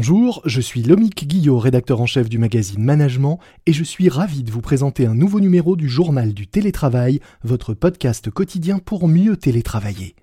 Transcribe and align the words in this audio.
Bonjour, 0.00 0.42
je 0.44 0.60
suis 0.60 0.84
Lomique 0.84 1.26
Guillot, 1.26 1.58
rédacteur 1.58 2.00
en 2.00 2.06
chef 2.06 2.28
du 2.28 2.38
magazine 2.38 2.80
Management, 2.80 3.40
et 3.66 3.72
je 3.72 3.82
suis 3.82 4.08
ravi 4.08 4.44
de 4.44 4.52
vous 4.52 4.60
présenter 4.60 5.06
un 5.06 5.14
nouveau 5.14 5.40
numéro 5.40 5.74
du 5.74 5.88
journal 5.88 6.34
du 6.34 6.46
télétravail, 6.46 7.18
votre 7.42 7.74
podcast 7.74 8.30
quotidien 8.30 8.78
pour 8.78 9.08
mieux 9.08 9.36
télétravailler. 9.36 10.14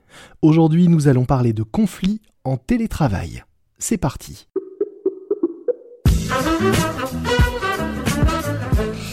Aujourd'hui, 0.42 0.88
nous 0.88 1.10
allons 1.10 1.26
parler 1.26 1.52
de 1.52 1.62
conflits 1.62 2.22
en 2.46 2.56
télétravail. 2.56 3.44
C'est 3.78 3.98
parti. 3.98 4.48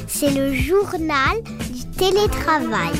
C'est 0.07 0.31
le 0.31 0.55
journal 0.55 1.43
du 1.75 1.91
télétravail. 1.99 2.93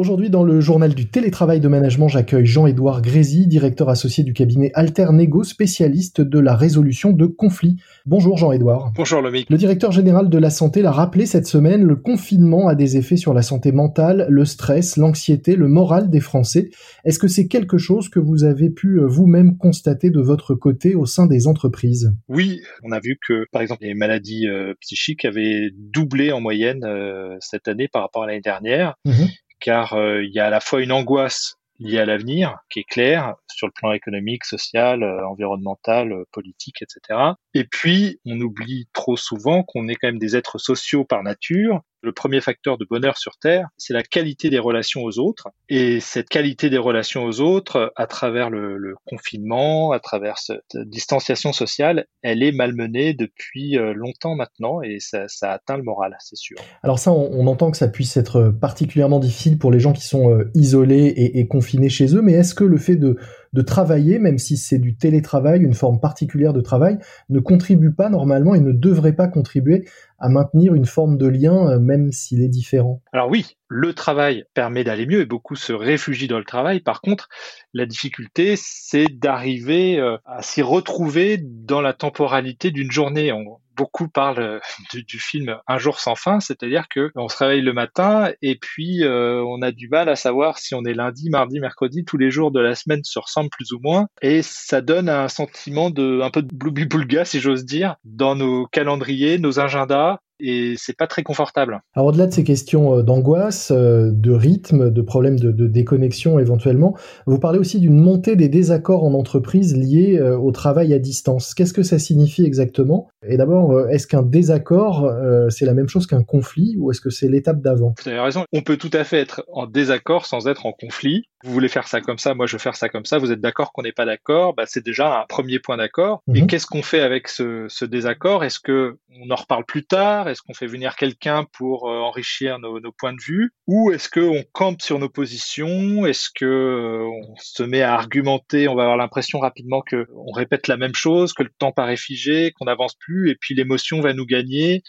Aujourd'hui, 0.00 0.30
dans 0.30 0.44
le 0.44 0.62
journal 0.62 0.94
du 0.94 1.10
télétravail 1.10 1.60
de 1.60 1.68
management, 1.68 2.08
j'accueille 2.08 2.46
Jean-Édouard 2.46 3.02
Grézy, 3.02 3.46
directeur 3.46 3.90
associé 3.90 4.24
du 4.24 4.32
cabinet 4.32 4.70
Alternego, 4.72 5.44
spécialiste 5.44 6.22
de 6.22 6.38
la 6.38 6.56
résolution 6.56 7.12
de 7.12 7.26
conflits. 7.26 7.76
Bonjour 8.06 8.38
Jean-Édouard. 8.38 8.92
Bonjour 8.96 9.20
Lomique. 9.20 9.50
Le 9.50 9.58
directeur 9.58 9.92
général 9.92 10.30
de 10.30 10.38
la 10.38 10.48
santé 10.48 10.80
l'a 10.80 10.90
rappelé 10.90 11.26
cette 11.26 11.46
semaine, 11.46 11.84
le 11.84 11.96
confinement 11.96 12.66
a 12.66 12.74
des 12.74 12.96
effets 12.96 13.18
sur 13.18 13.34
la 13.34 13.42
santé 13.42 13.72
mentale, 13.72 14.24
le 14.30 14.46
stress, 14.46 14.96
l'anxiété, 14.96 15.54
le 15.54 15.68
moral 15.68 16.08
des 16.08 16.20
Français. 16.20 16.70
Est-ce 17.04 17.18
que 17.18 17.28
c'est 17.28 17.46
quelque 17.46 17.76
chose 17.76 18.08
que 18.08 18.20
vous 18.20 18.44
avez 18.44 18.70
pu 18.70 19.00
euh, 19.00 19.06
vous-même 19.06 19.58
constater 19.58 20.08
de 20.08 20.22
votre 20.22 20.54
côté 20.54 20.94
au 20.94 21.04
sein 21.04 21.26
des 21.26 21.46
entreprises? 21.46 22.10
Oui, 22.26 22.62
on 22.84 22.92
a 22.92 23.00
vu 23.00 23.18
que 23.20 23.44
par 23.52 23.60
exemple 23.60 23.84
les 23.84 23.92
maladies 23.92 24.48
euh, 24.48 24.72
psychiques 24.80 25.26
avaient 25.26 25.68
doublé 25.76 26.32
en 26.32 26.40
moyenne 26.40 26.84
euh, 26.84 27.36
cette 27.40 27.68
année 27.68 27.86
par 27.86 28.00
rapport 28.00 28.22
à 28.22 28.28
l'année 28.28 28.40
dernière. 28.40 28.94
Mhm 29.04 29.28
car 29.60 29.94
euh, 29.94 30.24
il 30.24 30.32
y 30.32 30.40
a 30.40 30.46
à 30.46 30.50
la 30.50 30.60
fois 30.60 30.82
une 30.82 30.92
angoisse 30.92 31.56
liée 31.78 31.98
à 31.98 32.04
l'avenir 32.04 32.58
qui 32.68 32.80
est 32.80 32.84
claire 32.84 33.34
sur 33.48 33.66
le 33.66 33.72
plan 33.72 33.92
économique, 33.92 34.44
social, 34.44 35.02
euh, 35.02 35.26
environnemental, 35.26 36.12
euh, 36.12 36.24
politique, 36.32 36.82
etc. 36.82 37.18
Et 37.54 37.64
puis, 37.64 38.20
on 38.26 38.38
oublie 38.40 38.88
trop 38.92 39.16
souvent 39.16 39.62
qu'on 39.62 39.88
est 39.88 39.94
quand 39.94 40.08
même 40.08 40.18
des 40.18 40.36
êtres 40.36 40.58
sociaux 40.58 41.04
par 41.04 41.22
nature 41.22 41.80
le 42.02 42.12
premier 42.12 42.40
facteur 42.40 42.78
de 42.78 42.86
bonheur 42.88 43.18
sur 43.18 43.36
Terre, 43.36 43.68
c'est 43.76 43.92
la 43.92 44.02
qualité 44.02 44.50
des 44.50 44.58
relations 44.58 45.02
aux 45.02 45.18
autres. 45.18 45.48
Et 45.68 46.00
cette 46.00 46.28
qualité 46.28 46.70
des 46.70 46.78
relations 46.78 47.24
aux 47.24 47.40
autres, 47.40 47.92
à 47.96 48.06
travers 48.06 48.50
le, 48.50 48.94
confinement, 49.06 49.92
à 49.92 50.00
travers 50.00 50.38
cette 50.38 50.76
distanciation 50.76 51.52
sociale, 51.52 52.06
elle 52.22 52.42
est 52.42 52.52
malmenée 52.52 53.14
depuis 53.14 53.78
euh, 53.78 53.92
longtemps 53.94 54.34
maintenant 54.34 54.82
et 54.82 54.98
ça, 55.00 55.26
atteint 55.42 55.76
le 55.76 55.82
moral, 55.82 56.16
c'est 56.20 56.36
sûr. 56.36 56.58
Alors 56.82 56.98
ça, 56.98 57.12
on, 57.12 57.46
entend 57.46 57.70
que 57.70 57.76
ça 57.76 57.88
puisse 57.88 58.16
être 58.16 58.50
particulièrement 58.60 59.18
difficile 59.18 59.58
pour 59.58 59.70
les 59.70 59.80
gens 59.80 59.92
qui 59.92 60.06
sont 60.06 60.30
euh, 60.30 60.50
isolés 60.54 61.12
et 61.16 61.46
confinés 61.48 61.88
chez 61.88 62.14
eux, 62.14 62.22
mais 62.22 62.32
est-ce 62.32 62.54
que 62.54 62.64
le 62.64 62.76
fait 62.76 62.96
de 62.96 63.16
de 63.52 63.62
travailler, 63.62 64.18
même 64.18 64.38
si 64.38 64.56
c'est 64.56 64.78
du 64.78 64.96
télétravail, 64.96 65.60
une 65.62 65.74
forme 65.74 66.00
particulière 66.00 66.52
de 66.52 66.60
travail, 66.60 66.98
ne 67.28 67.40
contribue 67.40 67.92
pas 67.92 68.08
normalement 68.08 68.54
et 68.54 68.60
ne 68.60 68.72
devrait 68.72 69.14
pas 69.14 69.28
contribuer 69.28 69.84
à 70.18 70.28
maintenir 70.28 70.74
une 70.74 70.86
forme 70.86 71.16
de 71.16 71.26
lien, 71.26 71.70
euh, 71.70 71.78
même 71.78 72.12
s'il 72.12 72.42
est 72.42 72.48
différent. 72.48 73.02
Alors 73.12 73.28
oui, 73.28 73.56
le 73.72 73.94
travail 73.94 74.44
permet 74.52 74.82
d'aller 74.82 75.06
mieux 75.06 75.20
et 75.20 75.26
beaucoup 75.26 75.54
se 75.54 75.72
réfugient 75.72 76.26
dans 76.26 76.40
le 76.40 76.44
travail. 76.44 76.80
Par 76.80 77.00
contre, 77.00 77.28
la 77.72 77.86
difficulté, 77.86 78.56
c'est 78.56 79.06
d'arriver 79.06 80.00
euh, 80.00 80.18
à 80.26 80.42
s'y 80.42 80.60
retrouver 80.60 81.38
dans 81.40 81.80
la 81.80 81.92
temporalité 81.92 82.72
d'une 82.72 82.90
journée. 82.90 83.32
beaucoup 83.76 84.08
parlent 84.08 84.40
euh, 84.40 84.60
du, 84.92 85.20
film 85.20 85.56
Un 85.68 85.78
jour 85.78 86.00
sans 86.00 86.16
fin, 86.16 86.40
c'est-à-dire 86.40 86.88
que 86.88 87.12
on 87.14 87.28
se 87.28 87.36
réveille 87.36 87.62
le 87.62 87.72
matin 87.72 88.32
et 88.42 88.56
puis 88.56 89.04
euh, 89.04 89.40
on 89.46 89.62
a 89.62 89.70
du 89.70 89.88
mal 89.88 90.08
à 90.08 90.16
savoir 90.16 90.58
si 90.58 90.74
on 90.74 90.84
est 90.84 90.92
lundi, 90.92 91.30
mardi, 91.30 91.60
mercredi, 91.60 92.04
tous 92.04 92.18
les 92.18 92.32
jours 92.32 92.50
de 92.50 92.58
la 92.58 92.74
semaine 92.74 93.04
se 93.04 93.20
ressemblent 93.20 93.50
plus 93.50 93.70
ou 93.70 93.78
moins 93.80 94.08
et 94.20 94.42
ça 94.42 94.80
donne 94.80 95.08
un 95.08 95.28
sentiment 95.28 95.90
de 95.90 96.22
un 96.22 96.30
peu 96.30 96.42
de 96.42 96.52
bloubi 96.52 96.88
si 97.24 97.38
j'ose 97.38 97.64
dire, 97.64 97.94
dans 98.02 98.34
nos 98.34 98.66
calendriers, 98.66 99.38
nos 99.38 99.60
agendas 99.60 100.18
et 100.40 100.74
c'est 100.76 100.96
pas 100.96 101.06
très 101.06 101.22
confortable. 101.22 101.80
Alors 101.94 102.08
au-delà 102.08 102.26
de 102.26 102.32
ces 102.32 102.44
questions 102.44 102.98
euh, 102.98 103.02
d'angoisse, 103.02 103.72
euh, 103.74 104.10
de 104.12 104.32
rythme, 104.32 104.90
de 104.90 105.02
problèmes 105.02 105.38
de, 105.38 105.66
déconnexion 105.66 106.38
éventuellement, 106.38 106.96
vous 107.26 107.38
parlez 107.38 107.58
aussi 107.58 107.80
d'une 107.80 107.98
montée 107.98 108.36
des 108.36 108.48
désaccords 108.48 109.04
en 109.04 109.14
entreprise 109.14 109.76
liés 109.76 110.18
euh, 110.18 110.36
au 110.36 110.52
travail 110.52 110.92
à 110.94 110.98
distance. 110.98 111.54
Qu'est-ce 111.54 111.72
que 111.72 111.82
ça 111.82 111.98
signifie 111.98 112.44
exactement? 112.44 113.08
Et 113.26 113.36
d'abord, 113.36 113.88
est-ce 113.90 114.06
qu'un 114.06 114.22
désaccord, 114.22 115.10
c'est 115.50 115.66
la 115.66 115.74
même 115.74 115.88
chose 115.88 116.06
qu'un 116.06 116.22
conflit 116.22 116.76
ou 116.78 116.90
est-ce 116.90 117.00
que 117.00 117.10
c'est 117.10 117.28
l'étape 117.28 117.60
d'avant? 117.60 117.94
Vous 118.02 118.08
avez 118.08 118.20
raison, 118.20 118.44
on 118.52 118.62
peut 118.62 118.76
tout 118.76 118.90
à 118.92 119.04
fait 119.04 119.18
être 119.18 119.44
en 119.52 119.66
désaccord 119.66 120.26
sans 120.26 120.48
être 120.48 120.66
en 120.66 120.72
conflit. 120.72 121.28
Vous 121.42 121.52
voulez 121.52 121.68
faire 121.68 121.88
ça 121.88 122.00
comme 122.00 122.18
ça, 122.18 122.34
moi 122.34 122.46
je 122.46 122.52
veux 122.52 122.58
faire 122.58 122.76
ça 122.76 122.90
comme 122.90 123.06
ça, 123.06 123.16
vous 123.18 123.32
êtes 123.32 123.40
d'accord 123.40 123.72
qu'on 123.72 123.82
n'est 123.82 123.92
pas 123.92 124.04
d'accord, 124.04 124.52
bah, 124.54 124.64
c'est 124.66 124.84
déjà 124.84 125.20
un 125.20 125.26
premier 125.26 125.58
point 125.58 125.78
d'accord. 125.78 126.22
Et 126.34 126.42
mhm. 126.42 126.46
qu'est-ce 126.46 126.66
qu'on 126.66 126.82
fait 126.82 127.00
avec 127.00 127.28
ce, 127.28 127.66
ce 127.68 127.86
désaccord? 127.86 128.44
Est-ce 128.44 128.60
que 128.60 128.98
on 129.18 129.30
en 129.30 129.34
reparle 129.36 129.64
plus 129.64 129.84
tard? 129.84 130.28
Est-ce 130.28 130.42
qu'on 130.42 130.54
fait 130.54 130.66
venir 130.66 130.96
quelqu'un 130.96 131.46
pour 131.52 131.88
euh, 131.88 131.98
enrichir 131.98 132.58
nos, 132.58 132.80
points 132.92 133.12
de 133.12 133.22
vue? 133.22 133.52
Ou 133.66 133.90
est-ce 133.92 134.08
qu'on 134.08 134.44
campe 134.52 134.82
sur 134.82 134.98
nos 134.98 135.08
positions? 135.08 136.06
Est-ce 136.06 136.28
que 136.34 136.44
euh, 136.44 137.04
on 137.04 137.34
se 137.36 137.62
met 137.62 137.82
à 137.82 137.94
argumenter? 137.94 138.68
On 138.68 138.74
va 138.74 138.82
avoir 138.82 138.96
l'impression 138.96 139.38
rapidement 139.38 139.80
que 139.80 140.06
on 140.14 140.32
répète 140.32 140.68
la 140.68 140.76
même 140.76 140.94
chose, 140.94 141.32
que 141.32 141.42
le 141.42 141.50
temps 141.58 141.72
paraît 141.72 141.96
figé, 141.96 142.52
qu'on 142.52 142.66
n'avance 142.66 142.94
plus, 142.94 143.09
et 143.30 143.34
puis 143.34 143.54
l'émotion 143.54 144.00
va 144.00 144.12
nous 144.12 144.26
gagner. 144.26 144.82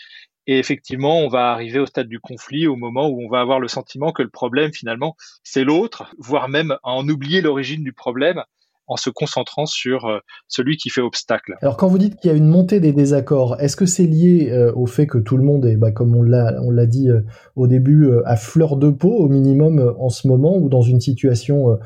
Et 0.48 0.58
effectivement, 0.58 1.20
on 1.20 1.28
va 1.28 1.52
arriver 1.52 1.80
au 1.80 1.86
stade 1.86 2.08
du 2.08 2.20
conflit 2.20 2.68
au 2.68 2.76
moment 2.76 3.08
où 3.08 3.22
on 3.24 3.30
va 3.30 3.42
avoir 3.42 3.60
le 3.60 3.68
sentiment 3.68 4.12
que 4.12 4.24
le 4.24 4.30
problème, 4.30 4.74
finalement, 4.74 5.16
c'est 5.44 5.64
l'autre, 5.64 6.14
voire 6.18 6.50
même 6.50 6.72
à 6.84 6.92
en 6.92 7.08
oublier 7.08 7.42
l'origine 7.42 7.84
du 7.84 7.94
problème 7.94 8.44
en 8.92 8.98
se 8.98 9.10
concentrant 9.10 9.66
sur 9.66 10.06
euh, 10.06 10.20
celui 10.48 10.76
qui 10.76 10.90
fait 10.90 11.02
obstacle. 11.02 11.56
Alors 11.62 11.78
quand 11.78 11.88
vous 11.88 11.98
dites 11.98 12.18
qu'il 12.18 12.30
y 12.30 12.34
a 12.34 12.38
une 12.38 12.48
montée 12.48 12.82
des 12.82 12.92
désaccords, 12.92 13.60
est-ce 13.62 13.78
que 13.78 13.86
c'est 13.86 14.06
lié 14.06 14.50
euh, 14.52 14.74
au 14.76 14.86
fait 14.86 15.08
que 15.08 15.18
tout 15.18 15.38
le 15.38 15.44
monde 15.44 15.66
est, 15.66 15.78
bah, 15.78 15.92
comme 15.92 16.14
on 16.16 16.22
l'a 16.24 16.86
dit 16.86 17.10
euh, 17.10 17.22
au 17.56 17.68
début, 17.68 18.10
à 18.26 18.36
fleur 18.36 18.76
de 18.76 18.90
peau 18.90 19.16
au 19.16 19.30
minimum 19.30 19.96
en 19.98 20.10
ce 20.10 20.28
moment 20.28 20.58
ou 20.58 20.68
dans 20.68 20.82
une 20.82 21.00
situation 21.00 21.78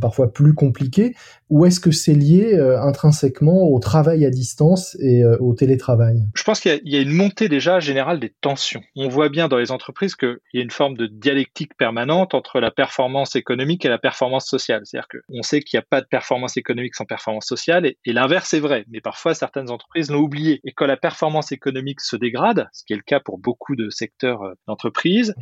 parfois 0.00 0.32
plus 0.32 0.54
compliqué, 0.54 1.14
ou 1.50 1.64
est-ce 1.64 1.80
que 1.80 1.90
c'est 1.90 2.14
lié 2.14 2.54
euh, 2.54 2.80
intrinsèquement 2.80 3.64
au 3.68 3.78
travail 3.78 4.24
à 4.24 4.30
distance 4.30 4.96
et 5.00 5.22
euh, 5.22 5.36
au 5.38 5.54
télétravail? 5.54 6.22
Je 6.34 6.42
pense 6.42 6.60
qu'il 6.60 6.80
y, 6.84 6.96
a 6.96 7.00
une 7.00 7.12
montée 7.12 7.48
déjà 7.48 7.80
générale 7.80 8.20
des 8.20 8.32
tensions. 8.40 8.82
On 8.96 9.08
voit 9.08 9.28
bien 9.28 9.48
dans 9.48 9.58
les 9.58 9.70
entreprises 9.70 10.16
qu'il 10.16 10.38
y 10.54 10.58
a 10.58 10.62
une 10.62 10.70
forme 10.70 10.96
de 10.96 11.06
dialectique 11.06 11.76
permanente 11.76 12.34
entre 12.34 12.60
la 12.60 12.70
performance 12.70 13.36
économique 13.36 13.84
et 13.84 13.88
la 13.88 13.98
performance 13.98 14.46
sociale. 14.46 14.82
C'est-à-dire 14.84 15.08
qu'on 15.08 15.42
sait 15.42 15.60
qu'il 15.60 15.78
n'y 15.78 15.82
a 15.82 15.86
pas 15.88 16.00
de 16.00 16.06
performance 16.06 16.56
économique 16.56 16.94
sans 16.94 17.04
performance 17.04 17.46
sociale, 17.46 17.86
et, 17.86 18.12
l'inverse 18.12 18.54
est 18.54 18.60
vrai. 18.60 18.84
Mais 18.88 19.00
parfois, 19.00 19.34
certaines 19.34 19.70
entreprises 19.70 20.10
l'ont 20.10 20.20
oublié. 20.20 20.60
Et 20.64 20.72
quand 20.72 20.86
la 20.86 20.96
performance 20.96 21.52
économique 21.52 22.00
se 22.00 22.16
dégrade, 22.16 22.68
ce 22.72 22.82
qui 22.84 22.94
est 22.94 22.96
le 22.96 23.02
cas 23.02 23.20
pour 23.20 23.38
beaucoup 23.38 23.76
de 23.76 23.90
secteurs 23.90 24.40
d'entreprise, 24.66 25.34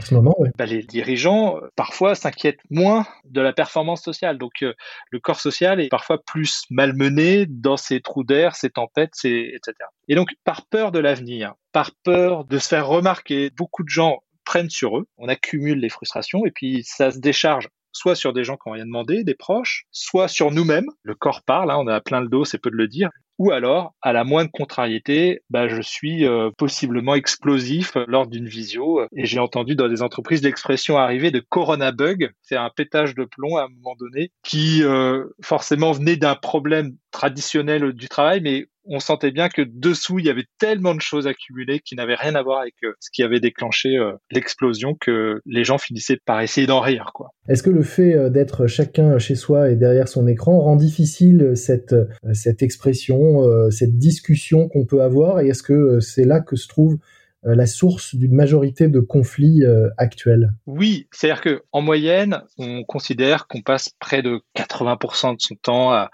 bah, 0.59 0.67
les 0.67 0.83
dirigeants 0.83 1.61
parfois 1.77 2.15
s'inquiètent 2.15 2.61
moins 2.71 3.07
de 3.25 3.41
la 3.41 3.53
performance 3.53 4.03
sociale 4.03 4.35
donc 4.39 4.63
euh, 4.63 4.75
le 5.11 5.21
corps 5.21 5.41
social 5.41 5.81
est 5.81 5.89
parfois 5.95 6.19
plus 6.21 6.65
malmené 6.71 7.47
dans 7.47 7.77
ses 7.77 8.01
trous 8.01 8.25
d'air, 8.25 8.57
ses 8.57 8.71
tempêtes, 8.71 9.13
etc. 9.25 9.75
Et 10.09 10.17
donc 10.17 10.35
par 10.43 10.67
peur 10.67 10.91
de 10.91 10.99
l'avenir, 10.99 11.55
par 11.71 11.93
peur 12.03 12.45
de 12.45 12.59
se 12.59 12.67
faire 12.67 12.89
remarquer, 12.89 13.51
beaucoup 13.51 13.85
de 13.85 13.89
gens 13.89 14.19
prennent 14.45 14.71
sur 14.71 14.99
eux, 14.99 15.07
on 15.19 15.29
accumule 15.29 15.79
les 15.79 15.89
frustrations 15.89 16.45
et 16.47 16.51
puis 16.51 16.83
ça 16.83 17.13
se 17.13 17.21
décharge 17.21 17.69
soit 17.93 18.17
sur 18.17 18.33
des 18.33 18.43
gens 18.43 18.57
qui 18.57 18.69
n'ont 18.69 18.73
rien 18.73 18.87
demandé, 18.87 19.23
des 19.23 19.37
proches, 19.37 19.85
soit 19.93 20.27
sur 20.27 20.51
nous-mêmes. 20.51 20.89
Le 21.05 21.15
corps 21.15 21.43
parle, 21.45 21.71
hein, 21.71 21.77
on 21.79 21.87
a 21.87 22.01
plein 22.01 22.21
le 22.21 22.27
dos, 22.29 22.45
c'est 22.45 22.59
peu 22.59 22.73
de 22.73 22.77
le 22.77 22.89
dire 22.89 23.11
ou 23.39 23.51
alors, 23.51 23.95
à 24.01 24.13
la 24.13 24.25
moindre 24.25 24.51
contrariété, 24.53 25.43
bah, 25.51 25.69
je 25.69 25.81
suis 25.81 26.27
euh, 26.27 26.51
possiblement 26.57 27.15
explosif 27.15 27.97
lors 28.07 28.27
d'une 28.27 28.47
visio. 28.47 29.03
Et 29.17 29.27
j'ai 29.27 29.41
entendu 29.41 29.75
dans 29.75 29.89
des 29.89 30.03
entreprises 30.03 30.43
l'expression 30.43 30.99
arriver 30.99 31.31
de 31.31 31.41
corona 31.41 31.93
bug, 31.93 32.31
c'est 32.43 32.57
un 32.57 32.71
pétage 32.71 33.15
de 33.15 33.25
plomb 33.25 33.57
à 33.57 33.65
un 33.65 33.69
moment 33.69 33.97
donné, 33.99 34.31
qui 34.45 34.83
euh, 34.83 35.25
forcément 35.43 35.93
venait 35.93 36.17
d'un 36.17 36.37
problème 36.37 36.97
traditionnel 37.11 37.93
du 37.93 38.09
travail, 38.09 38.41
mais 38.41 38.67
on 38.87 39.01
sentait 39.01 39.31
bien 39.31 39.49
que 39.49 39.63
dessous, 39.63 40.19
il 40.19 40.27
y 40.27 40.31
avait 40.31 40.47
tellement 40.59 40.95
de 40.95 41.01
choses 41.01 41.27
accumulées 41.27 41.81
qui 41.81 41.97
n'avaient 41.97 42.15
rien 42.15 42.35
à 42.35 42.43
voir 42.43 42.61
avec 42.61 42.75
euh, 42.85 42.93
ce 43.01 43.11
qui 43.13 43.23
avait 43.23 43.41
déclenché 43.41 43.97
euh, 43.97 44.13
l'explosion 44.31 44.95
que 44.95 45.41
les 45.47 45.65
gens 45.65 45.79
finissaient 45.79 46.19
par 46.25 46.41
essayer 46.41 46.67
d'en 46.67 46.81
rire. 46.81 47.11
Est-ce 47.49 47.63
que 47.63 47.71
le 47.71 47.83
fait 47.83 48.15
euh, 48.15 48.31
d'être 48.31 48.67
chacun 48.67 49.19
chez 49.19 49.35
soi 49.35 49.71
et 49.71 49.77
derrière 49.77 50.09
son 50.09 50.27
écran 50.27 50.61
rend 50.61 50.77
difficile 50.77 51.53
cette, 51.55 51.95
cette 52.33 52.63
expression, 52.63 53.71
cette 53.71 53.99
discussion 53.99 54.69
qu'on 54.69 54.85
peut 54.85 55.03
avoir? 55.03 55.41
Et 55.41 55.49
est-ce 55.49 55.63
que 55.63 56.01
c'est 56.01 56.25
là 56.25 56.41
que 56.41 56.57
se 56.57 56.69
trouve 56.69 56.99
la 57.45 57.67
source 57.67 58.15
d'une 58.15 58.35
majorité 58.35 58.89
de 58.89 59.01
conflits 59.01 59.65
euh, 59.65 59.91
actuels 59.99 60.53
Oui, 60.67 61.09
c'est-à-dire 61.13 61.43
que 61.43 61.63
en 61.73 61.83
moyenne, 61.83 62.43
on 62.59 62.85
considère 62.85 63.47
qu'on 63.47 63.63
passe 63.63 63.91
près 63.99 64.23
de 64.23 64.41
80% 64.57 65.37
de 65.37 65.41
son 65.41 65.55
temps 65.57 65.93
à, 65.93 66.11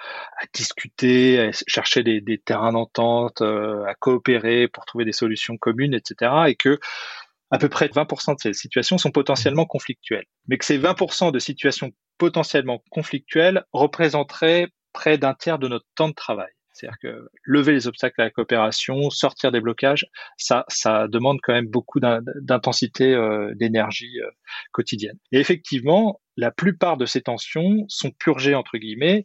discuter, 0.55 1.41
à 1.41 1.51
chercher 1.67 2.03
des, 2.03 2.21
des 2.21 2.39
terrains 2.39 2.73
d'entente, 2.73 3.43
euh, 3.43 3.85
à 3.85 3.95
coopérer 3.95 4.69
pour 4.69 4.85
trouver 4.87 5.05
des 5.05 5.13
solutions 5.13 5.57
communes, 5.57 5.95
etc. 5.95 6.33
Et 6.49 6.57
que 6.57 6.79
à 7.53 7.59
peu 7.59 7.69
près 7.69 7.87
20% 7.87 8.35
de 8.35 8.41
ces 8.41 8.53
situations 8.53 8.99
sont 8.99 9.11
potentiellement 9.11 9.67
conflictuelles. 9.67 10.27
Mais 10.49 10.59
que 10.59 10.65
ces 10.65 10.79
20% 10.79 11.33
de 11.33 11.39
situations 11.39 11.91
potentiellement 12.19 12.83
conflictuelles 12.91 13.65
représenteraient 13.73 14.69
près 14.93 15.19
d'un 15.19 15.35
tiers 15.35 15.59
de 15.59 15.69
notre 15.69 15.87
temps 15.95 16.09
de 16.09 16.15
travail. 16.15 16.51
C'est-à-dire 16.81 16.99
que 17.03 17.29
lever 17.45 17.73
les 17.73 17.87
obstacles 17.87 18.21
à 18.21 18.25
la 18.25 18.31
coopération, 18.31 19.11
sortir 19.11 19.53
des 19.53 19.61
blocages, 19.61 20.07
ça, 20.37 20.65
ça 20.69 21.09
demande 21.09 21.39
quand 21.43 21.53
même 21.53 21.69
beaucoup 21.69 22.01
d'intensité, 22.01 23.15
euh, 23.15 23.53
d'énergie 23.55 24.21
euh, 24.21 24.31
quotidienne. 24.73 25.19
Et 25.33 25.39
effectivement, 25.39 26.21
la 26.37 26.51
plupart 26.51 26.97
de 26.97 27.07
ces 27.07 27.21
tensions 27.23 27.85
sont 27.89 28.11
purgées 28.11 28.55
entre 28.55 28.79
guillemets 28.79 29.25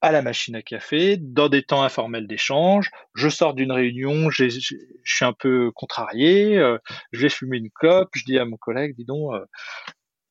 à 0.00 0.12
la 0.12 0.22
machine 0.22 0.54
à 0.54 0.62
café, 0.62 1.16
dans 1.20 1.48
des 1.48 1.64
temps 1.64 1.82
informels 1.82 2.28
d'échange. 2.28 2.88
Je 3.14 3.28
sors 3.28 3.52
d'une 3.52 3.72
réunion, 3.72 4.30
je 4.30 4.48
suis 4.48 5.24
un 5.24 5.32
peu 5.32 5.72
contrarié, 5.74 6.56
euh, 6.56 6.78
je 7.10 7.22
vais 7.22 7.28
fumer 7.28 7.58
une 7.58 7.70
clope, 7.70 8.10
je 8.14 8.22
dis 8.24 8.38
à 8.38 8.44
mon 8.44 8.56
collègue, 8.56 8.94
dis 8.96 9.04
donc, 9.04 9.32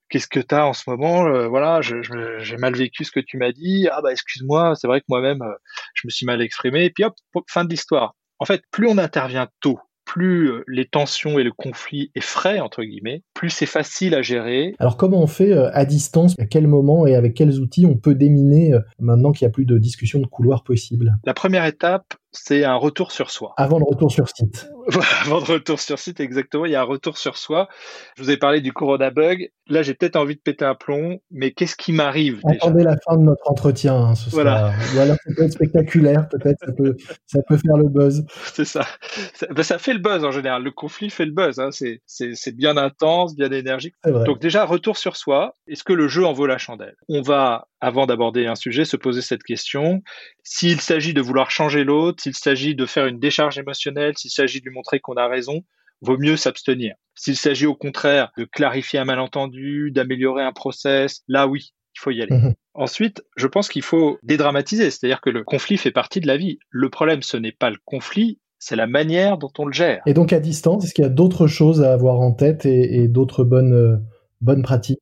qu'est-ce 0.10 0.28
que 0.28 0.40
tu 0.40 0.56
as 0.56 0.66
en 0.66 0.74
ce 0.74 0.90
moment 0.90 1.28
euh, 1.28 1.48
Voilà, 1.48 1.82
j'ai 1.82 2.58
mal 2.58 2.76
vécu 2.76 3.04
ce 3.04 3.12
que 3.12 3.20
tu 3.20 3.38
m'as 3.38 3.52
dit. 3.52 3.88
Ah 3.92 4.02
bah 4.02 4.12
excuse-moi, 4.12 4.74
c'est 4.76 4.88
vrai 4.88 5.02
que 5.02 5.06
moi-même, 5.10 5.42
euh, 5.42 5.54
je 5.94 6.08
me 6.08 6.10
suis 6.10 6.26
mal 6.26 6.42
exprimé. 6.42 6.86
Et 6.86 6.90
puis 6.90 7.04
hop, 7.04 7.16
fin 7.50 7.64
de 7.64 7.70
l'histoire. 7.70 8.16
En 8.40 8.46
fait, 8.46 8.62
plus 8.72 8.88
on 8.88 8.98
intervient 8.98 9.48
tôt, 9.62 9.80
plus 10.06 10.52
euh, 10.52 10.64
les 10.68 10.86
tensions 10.86 11.40
et 11.40 11.44
le 11.44 11.52
conflit 11.52 12.12
est 12.16 12.24
frais, 12.24 12.60
entre 12.60 12.84
guillemets, 12.84 13.24
plus 13.34 13.50
c'est 13.50 13.66
facile 13.66 14.14
à 14.14 14.22
gérer. 14.22 14.76
Alors 14.80 14.98
comment 14.98 15.22
on 15.22 15.28
fait 15.28 15.54
à 15.54 15.86
distance 15.86 16.36
À 16.40 16.46
quel 16.46 16.68
moment 16.68 17.08
et 17.08 17.16
avec 17.16 17.34
quels 17.34 17.60
outils 17.60 17.86
on 17.86 17.98
peut 17.98 18.16
déminer 18.16 18.74
maintenant 19.00 19.32
qu'il 19.32 19.46
n'y 19.46 19.52
a 19.52 19.54
plus 19.54 19.66
de 19.66 19.78
discussion 19.78 20.20
de 20.20 20.28
couloir 20.28 20.64
possible 20.64 21.18
La 21.26 21.34
première 21.34 21.66
étape, 21.66 22.14
c'est 22.32 22.64
un 22.64 22.76
retour 22.76 23.12
sur 23.12 23.32
soi. 23.32 23.54
Avant 23.58 23.80
le 23.80 23.86
retour 23.86 24.12
sur 24.12 24.28
site. 24.30 24.70
Avant 25.22 25.40
le 25.40 25.54
retour 25.54 25.80
sur 25.80 26.00
site, 26.00 26.20
exactement. 26.20 26.66
Il 26.66 26.72
y 26.72 26.76
a 26.76 26.82
un 26.82 26.86
retour 26.86 27.18
sur 27.18 27.38
soi. 27.38 27.68
Je 28.16 28.24
vous 28.24 28.32
ai 28.32 28.38
parlé 28.38 28.62
du 28.62 28.72
Corona 28.72 29.10
Bug. 29.10 29.50
Là, 29.70 29.82
j'ai 29.82 29.94
peut-être 29.94 30.16
envie 30.16 30.36
de 30.36 30.40
péter 30.40 30.64
un 30.64 30.76
plomb, 30.76 31.20
mais 31.30 31.52
qu'est-ce 31.52 31.76
qui 31.76 31.92
m'arrive 31.92 32.40
Attendez 32.46 32.84
la 32.84 32.96
fin 33.06 33.18
de 33.18 33.24
notre 33.24 33.50
entretien. 33.52 33.96
Hein, 33.96 34.16
ce 34.16 34.30
voilà. 34.30 34.74
Ou 34.96 35.00
alors, 35.00 35.18
ça 35.26 35.34
peut 35.36 35.44
être 35.44 35.52
spectaculaire, 35.52 36.30
peut-être, 36.30 36.58
ça 36.66 36.72
peut, 36.72 36.96
ça 37.26 37.42
peut 37.48 37.58
faire 37.58 37.76
le 37.76 37.90
buzz. 37.90 38.26
C'est 38.54 38.66
ça. 38.66 38.86
Ça, 39.34 39.48
ben, 39.48 39.64
ça, 39.64 39.78
fait 39.78 39.94
le 39.94 40.00
buzz 40.00 40.24
en 40.24 40.32
général. 40.32 40.64
Le 40.64 40.72
conflit 40.72 41.10
fait 41.10 41.26
le 41.26 41.32
buzz. 41.32 41.60
Hein. 41.60 41.72
C'est, 41.72 42.02
c'est, 42.06 42.36
c'est 42.36 42.56
bien 42.56 42.78
intense, 42.78 43.36
bien 43.36 43.52
énergique. 43.52 43.96
Donc 44.06 44.40
déjà, 44.40 44.64
retour 44.66 44.98
sur 44.98 45.18
soi. 45.18 45.56
Est-ce 45.68 45.84
que 45.84 45.94
le 45.94 46.08
jeu 46.08 46.26
en 46.26 46.32
vaut 46.32 46.48
la 46.48 46.58
chandelle? 46.58 46.96
On 47.10 47.22
va, 47.22 47.68
avant 47.82 48.06
d'aborder 48.06 48.48
un 48.48 48.56
sujet, 48.56 48.86
se 48.86 48.96
poser 48.96 49.22
cette 49.22 49.44
question. 49.44 50.02
S'il 50.44 50.80
s'agit 50.80 51.14
de 51.14 51.22
vouloir 51.22 51.52
changer 51.52 51.84
l'autre, 51.84 52.24
s'il 52.24 52.36
s'agit 52.36 52.74
de 52.74 52.86
faire 52.86 53.06
une 53.06 53.20
décharge 53.20 53.58
émotionnelle, 53.58 54.14
s'il 54.18 54.32
s'agit 54.32 54.62
de 54.62 54.70
lui 54.70 54.77
montrer 54.78 55.00
qu'on 55.00 55.16
a 55.16 55.28
raison, 55.28 55.64
vaut 56.02 56.18
mieux 56.18 56.38
s'abstenir. 56.38 56.96
S'il 57.16 57.36
s'agit 57.36 57.66
au 57.66 57.76
contraire 57.76 58.32
de 58.38 58.46
clarifier 58.46 59.00
un 59.00 59.06
malentendu, 59.06 59.92
d'améliorer 59.92 60.44
un 60.44 60.54
process, 60.54 61.24
là 61.28 61.48
oui, 61.48 61.74
il 61.96 62.00
faut 62.00 62.12
y 62.12 62.22
aller. 62.22 62.36
Mhm. 62.36 62.54
Ensuite, 62.76 63.24
je 63.36 63.48
pense 63.48 63.70
qu'il 63.70 63.82
faut 63.82 64.20
dédramatiser, 64.22 64.92
c'est-à-dire 64.92 65.22
que 65.22 65.32
le 65.32 65.44
conflit 65.44 65.78
fait 65.78 65.92
partie 65.92 66.22
de 66.22 66.28
la 66.28 66.38
vie. 66.38 66.60
Le 66.70 66.90
problème, 66.90 67.24
ce 67.24 67.38
n'est 67.38 67.52
pas 67.52 67.72
le 67.72 67.78
conflit, 67.86 68.40
c'est 68.60 68.76
la 68.76 68.88
manière 68.88 69.38
dont 69.38 69.52
on 69.58 69.66
le 69.66 69.74
gère. 69.74 70.02
Et 70.06 70.14
donc 70.14 70.32
à 70.32 70.40
distance, 70.40 70.86
est-ce 70.86 70.94
qu'il 70.94 71.04
y 71.04 71.08
a 71.08 71.12
d'autres 71.12 71.48
choses 71.48 71.82
à 71.82 71.94
avoir 71.94 72.20
en 72.20 72.32
tête 72.34 72.66
et, 72.66 73.08
d'autres 73.08 73.44
bonnes, 73.44 73.74
euh, 73.74 73.98
bonnes 74.42 74.62
pratiques? 74.62 75.02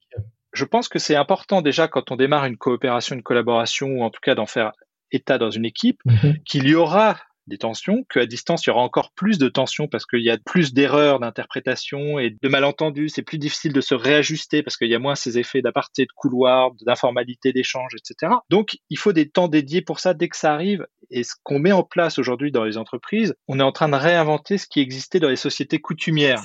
Je 0.54 0.64
pense 0.64 0.88
que 0.88 1.00
c'est 1.00 1.16
important 1.16 1.62
déjà 1.62 1.90
quand 1.90 2.12
on 2.12 2.16
démarre 2.16 2.46
une 2.46 2.56
coopération, 2.56 3.16
une 3.16 3.24
collaboration, 3.24 3.88
ou 3.88 4.04
en 4.04 4.10
tout 4.10 4.22
cas 4.24 4.36
d'en 4.36 4.46
faire 4.46 4.72
état 5.12 5.38
dans 5.38 5.50
une 5.50 5.66
équipe, 5.66 6.00
mhm. 6.06 6.36
qu'il 6.46 6.68
y 6.68 6.76
aura 6.76 7.18
des 7.48 7.58
tensions, 7.58 8.04
qu'à 8.10 8.26
distance, 8.26 8.66
il 8.66 8.70
y 8.70 8.72
aura 8.72 8.82
encore 8.82 9.12
plus 9.12 9.38
de 9.38 9.48
tensions 9.48 9.88
parce 9.88 10.06
qu'il 10.06 10.22
y 10.22 10.30
a 10.30 10.38
plus 10.38 10.74
d'erreurs 10.74 11.20
d'interprétation 11.20 12.20
et 12.20 12.36
de 12.42 12.50
malentendus. 12.50 13.10
C'est 13.10 13.22
plus 13.22 13.38
difficile 13.38 13.74
de 13.74 13.82
se 13.82 13.96
réajuster 13.96 14.64
parce 14.64 14.78
qu'il 14.78 14.90
y 14.90 14.96
a 14.96 15.00
moins 15.00 15.16
ces 15.16 15.38
effets 15.38 15.62
d'aparté, 15.62 16.04
de 16.04 16.12
couloir, 16.16 16.72
d'informalité, 16.82 17.54
d'échange, 17.54 17.92
etc. 17.96 18.34
Donc, 18.50 18.78
il 18.90 18.98
faut 18.98 19.14
des 19.14 19.30
temps 19.30 19.48
dédiés 19.48 19.82
pour 19.82 20.00
ça 20.00 20.14
dès 20.14 20.30
que 20.30 20.38
ça 20.38 20.54
arrive. 20.54 20.86
Et 21.12 21.24
ce 21.24 21.34
qu'on 21.44 21.60
met 21.60 21.72
en 21.72 21.84
place 21.84 22.18
aujourd'hui 22.18 22.52
dans 22.52 22.64
les 22.64 22.78
entreprises, 22.78 23.36
on 23.48 23.60
est 23.60 23.64
en 23.64 23.72
train 23.72 23.90
de 23.90 23.96
réinventer 23.96 24.58
ce 24.58 24.68
qui 24.68 24.80
existait 24.80 25.20
dans 25.20 25.30
les 25.30 25.36
sociétés 25.36 25.80
coutumières. 25.80 26.42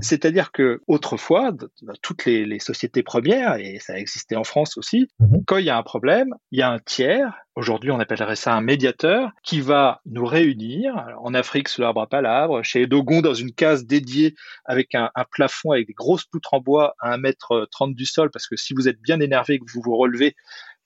C'est-à-dire 0.00 0.52
que 0.52 0.82
autrefois, 0.86 1.52
dans 1.52 1.94
toutes 2.02 2.26
les, 2.26 2.44
les, 2.44 2.58
sociétés 2.58 3.02
premières, 3.02 3.56
et 3.56 3.78
ça 3.80 3.98
existait 3.98 4.36
en 4.36 4.44
France 4.44 4.76
aussi, 4.76 5.08
mhm. 5.20 5.44
quand 5.46 5.56
il 5.56 5.64
y 5.64 5.70
a 5.70 5.78
un 5.78 5.82
problème, 5.82 6.34
il 6.50 6.58
y 6.58 6.62
a 6.62 6.70
un 6.70 6.78
tiers 6.78 7.43
Aujourd'hui, 7.56 7.92
on 7.92 8.00
appellerait 8.00 8.34
ça 8.34 8.52
un 8.52 8.60
médiateur 8.60 9.30
qui 9.44 9.60
va 9.60 10.00
nous 10.06 10.26
réunir. 10.26 11.06
en 11.22 11.34
Afrique, 11.34 11.68
sous 11.68 11.82
l'arbre 11.82 12.00
à 12.00 12.08
palabre, 12.08 12.64
chez 12.64 12.88
Dogon, 12.88 13.20
dans 13.20 13.34
une 13.34 13.52
case 13.52 13.86
dédiée 13.86 14.34
avec 14.64 14.96
un, 14.96 15.10
plafond 15.30 15.70
avec 15.70 15.86
des 15.86 15.92
grosses 15.92 16.24
poutres 16.24 16.54
en 16.54 16.60
bois 16.60 16.96
à 16.98 17.14
1 17.14 17.18
mètre 17.18 17.68
30 17.70 17.94
du 17.94 18.06
sol, 18.06 18.30
parce 18.32 18.48
que 18.48 18.56
si 18.56 18.74
vous 18.74 18.88
êtes 18.88 19.00
bien 19.00 19.20
énervé 19.20 19.54
et 19.54 19.58
que 19.60 19.66
vous 19.72 19.82
vous 19.82 19.96
relevez, 19.96 20.34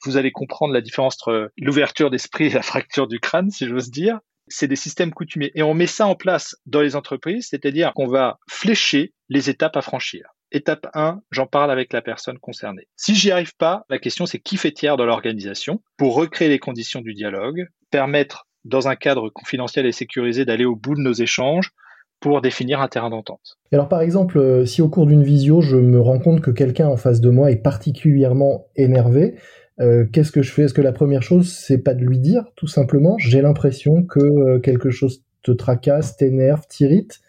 vous 0.04 0.18
allez 0.18 0.30
comprendre 0.30 0.74
la 0.74 0.82
différence 0.82 1.14
entre 1.14 1.50
l'ouverture 1.56 2.10
d'esprit 2.10 2.46
et 2.46 2.50
la 2.50 2.62
fracture 2.62 3.08
du 3.08 3.18
crâne, 3.18 3.50
si 3.50 3.66
j'ose 3.66 3.90
dire. 3.90 4.20
C'est 4.48 4.68
des 4.68 4.76
systèmes 4.76 5.12
coutumiers. 5.12 5.52
Et 5.54 5.62
on 5.62 5.72
met 5.72 5.86
ça 5.86 6.06
en 6.06 6.14
place 6.14 6.54
dans 6.66 6.82
les 6.82 6.96
entreprises, 6.96 7.48
c'est-à-dire 7.48 7.92
qu'on 7.94 8.06
va 8.06 8.38
flécher 8.46 9.14
les 9.30 9.48
étapes 9.48 9.76
à 9.76 9.82
franchir. 9.82 10.28
Étape 10.50 10.86
1, 10.94 11.20
j'en 11.30 11.46
parle 11.46 11.70
avec 11.70 11.92
la 11.92 12.00
personne 12.00 12.38
concernée. 12.38 12.88
Si 12.96 13.14
j'y 13.14 13.30
arrive 13.30 13.54
pas, 13.56 13.84
la 13.90 13.98
question 13.98 14.24
c'est 14.24 14.38
qui 14.38 14.56
fait 14.56 14.72
tiers 14.72 14.96
dans 14.96 15.04
l'organisation 15.04 15.82
pour 15.96 16.14
recréer 16.14 16.48
les 16.48 16.58
conditions 16.58 17.00
du 17.00 17.12
dialogue, 17.12 17.66
permettre 17.90 18.46
dans 18.64 18.88
un 18.88 18.96
cadre 18.96 19.28
confidentiel 19.28 19.84
et 19.86 19.92
sécurisé 19.92 20.44
d'aller 20.44 20.64
au 20.64 20.74
bout 20.74 20.94
de 20.94 21.00
nos 21.00 21.12
échanges 21.12 21.72
pour 22.20 22.40
définir 22.40 22.80
un 22.80 22.88
terrain 22.88 23.10
d'entente. 23.10 23.58
Alors 23.72 23.88
par 23.88 24.00
exemple, 24.00 24.38
euh, 24.38 24.64
si 24.64 24.82
au 24.82 24.88
cours 24.88 25.06
d'une 25.06 25.22
visio, 25.22 25.60
je 25.60 25.76
me 25.76 26.00
rends 26.00 26.18
compte 26.18 26.40
que 26.40 26.50
quelqu'un 26.50 26.88
en 26.88 26.96
face 26.96 27.20
de 27.20 27.30
moi 27.30 27.50
est 27.50 27.62
particulièrement 27.62 28.66
énervé, 28.74 29.36
euh, 29.80 30.06
qu'est-ce 30.12 30.32
que 30.32 30.42
je 30.42 30.50
fais? 30.50 30.62
Est-ce 30.62 30.74
que 30.74 30.82
la 30.82 30.92
première 30.92 31.22
chose, 31.22 31.52
c'est 31.52 31.78
pas 31.78 31.94
de 31.94 32.04
lui 32.04 32.18
dire, 32.18 32.44
tout 32.56 32.66
simplement, 32.66 33.16
j'ai 33.18 33.42
l'impression 33.42 34.02
que 34.02 34.18
euh, 34.18 34.58
quelque 34.58 34.90
chose 34.90 35.22
te 35.42 35.52
tracasse, 35.52 36.16
t'énerve, 36.16 36.66
t'irrite 36.68 37.20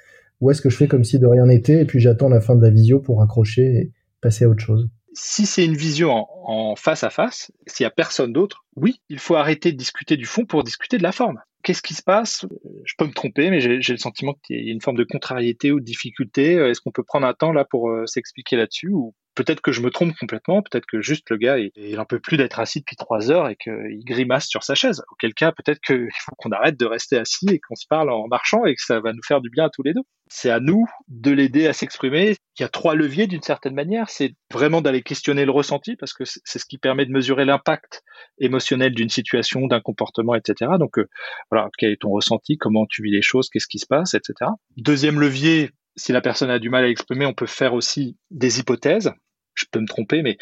ou 0.41 0.51
est-ce 0.51 0.61
que 0.61 0.69
je 0.69 0.77
fais 0.77 0.87
comme 0.87 1.03
si 1.03 1.19
de 1.19 1.27
rien 1.27 1.45
n'était 1.45 1.81
et 1.81 1.85
puis 1.85 1.99
j'attends 1.99 2.29
la 2.29 2.41
fin 2.41 2.55
de 2.55 2.61
la 2.61 2.69
visio 2.69 2.99
pour 2.99 3.21
accrocher 3.21 3.63
et 3.63 3.91
passer 4.21 4.45
à 4.45 4.49
autre 4.49 4.63
chose 4.63 4.89
si 5.13 5.45
c'est 5.45 5.65
une 5.65 5.75
visio 5.75 6.11
en, 6.11 6.75
face 6.75 7.03
à 7.03 7.09
face, 7.09 7.51
s'il 7.67 7.83
y 7.83 7.87
a 7.87 7.91
personne 7.91 8.31
d'autre, 8.31 8.65
oui, 8.75 9.01
il 9.09 9.19
faut 9.19 9.35
arrêter 9.35 9.71
de 9.71 9.77
discuter 9.77 10.17
du 10.17 10.25
fond 10.25 10.45
pour 10.45 10.63
discuter 10.63 10.97
de 10.97 11.03
la 11.03 11.11
forme. 11.11 11.39
Qu'est-ce 11.63 11.81
qui 11.81 11.93
se 11.93 12.03
passe? 12.03 12.45
Je 12.85 12.93
peux 12.97 13.05
me 13.05 13.11
tromper, 13.11 13.49
mais 13.49 13.59
j'ai 13.59 13.93
le 13.93 13.97
sentiment 13.97 14.35
qu'il 14.43 14.65
y 14.65 14.69
a 14.69 14.71
une 14.71 14.81
forme 14.81 14.97
de 14.97 15.03
contrariété 15.03 15.71
ou 15.71 15.79
de 15.79 15.85
difficulté. 15.85 16.53
Est-ce 16.53 16.79
qu'on 16.79 16.91
peut 16.91 17.03
prendre 17.03 17.27
un 17.27 17.33
temps 17.33 17.51
là 17.51 17.65
pour 17.65 17.89
euh, 17.89 18.05
s'expliquer 18.05 18.55
là-dessus 18.55 18.91
ou 18.91 19.13
peut-être 19.39 19.61
que 19.61 19.71
je 19.71 19.79
me 19.79 19.89
trompe 19.89 20.13
complètement, 20.19 20.61
peut-être 20.61 20.85
que 20.85 20.99
juste 20.99 21.29
le 21.29 21.37
gars, 21.37 21.57
il, 21.57 21.71
il 21.77 21.97
en 21.97 22.03
peut 22.03 22.19
plus 22.19 22.35
d'être 22.35 22.59
assis 22.59 22.79
depuis 22.79 22.97
trois 22.97 23.31
heures 23.31 23.47
et 23.47 23.55
qu'il 23.55 24.03
grimace 24.03 24.47
sur 24.47 24.63
sa 24.63 24.75
chaise. 24.75 25.01
Auquel 25.13 25.33
cas, 25.33 25.53
peut-être 25.53 25.79
qu'il 25.79 26.09
faut 26.19 26.35
qu'on 26.37 26.51
arrête 26.51 26.77
de 26.77 26.85
rester 26.85 27.17
assis 27.17 27.47
et 27.49 27.59
qu'on 27.59 27.75
se 27.75 27.85
parle 27.87 28.11
en 28.11 28.27
marchant 28.27 28.65
et 28.65 28.75
que 28.75 28.81
ça 28.81 28.99
va 28.99 29.13
nous 29.13 29.23
faire 29.25 29.39
du 29.39 29.49
bien 29.49 29.65
à 29.65 29.69
tous 29.69 29.81
les 29.81 29.93
deux. 29.93 30.01
C'est 30.27 30.49
à 30.49 30.59
nous 30.59 30.85
de 31.07 31.31
l'aider 31.31 31.67
à 31.67 31.73
s'exprimer. 31.73 32.35
Il 32.57 32.63
y 32.63 32.65
a 32.65 32.67
trois 32.67 32.95
leviers 32.95 33.27
d'une 33.27 33.41
certaine 33.41 33.75
manière. 33.75 34.09
C'est 34.09 34.35
vraiment 34.51 34.81
d'aller 34.81 35.03
questionner 35.03 35.45
le 35.45 35.51
ressenti 35.51 35.95
parce 35.95 36.11
que 36.11 36.25
c'est 36.25 36.59
ce 36.59 36.65
qui 36.65 36.77
permet 36.77 37.05
de 37.05 37.11
mesurer 37.11 37.45
l'impact 37.45 38.03
émotionnel 38.39 38.93
d'une 38.93 39.09
situation, 39.09 39.67
d'un 39.67 39.79
comportement, 39.79 40.35
etc. 40.35 40.71
Donc, 40.77 40.99
euh, 40.99 41.07
voilà, 41.49 41.69
quel 41.77 41.91
est 41.91 42.01
ton 42.01 42.09
ressenti, 42.09 42.57
comment 42.57 42.85
tu 42.87 43.03
vis 43.03 43.11
les 43.11 43.21
choses, 43.21 43.47
qu'est-ce 43.49 43.67
qui 43.67 43.79
se 43.79 43.87
passe, 43.87 44.15
etc. 44.15 44.51
Deuxième 44.75 45.21
levier, 45.21 45.69
si 45.95 46.11
la 46.11 46.19
personne 46.19 46.49
a 46.49 46.59
du 46.59 46.69
mal 46.69 46.83
à 46.83 46.89
exprimer, 46.89 47.25
on 47.25 47.33
peut 47.33 47.45
faire 47.45 47.73
aussi 47.73 48.17
des 48.31 48.59
hypothèses 48.59 49.13
je 49.59 49.65
peux 49.71 49.79
me 49.79 49.87
tromper, 49.87 50.21
mais 50.21 50.37